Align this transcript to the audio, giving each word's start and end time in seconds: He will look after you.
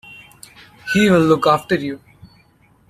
He 0.95 1.11
will 1.11 1.21
look 1.21 1.45
after 1.45 1.75
you. 1.75 1.99